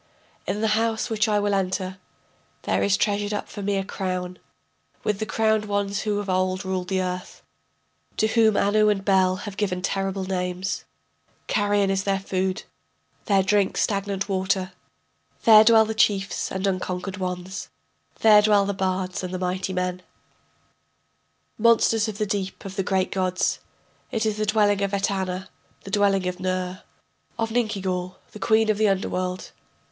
[0.47, 1.99] In the house which I will enter
[2.63, 4.39] There is treasured up for me a crown,
[5.03, 7.43] With the crowned ones who of old ruled the earth,
[8.17, 10.85] To whom Anu and Bel have given terrible names,
[11.45, 12.63] Carrion is their food,
[13.25, 14.71] their drink stagnant water.
[15.43, 17.69] There dwell the chiefs and unconquered ones,
[18.21, 20.01] There dwell the bards and the mighty men,
[21.59, 23.59] Monsters of the deep of the great gods.
[24.09, 25.49] It is the dwelling of Etana,
[25.83, 26.81] the dwelling of Ner,
[27.37, 29.51] Of Ninkigal, the queen of the underworld....